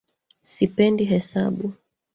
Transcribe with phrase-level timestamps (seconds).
[0.51, 1.73] Sipendi hesabu